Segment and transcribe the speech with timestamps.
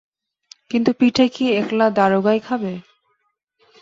[0.71, 2.73] কিন্তু পিঠে কি একলা দারোগাই খাবে?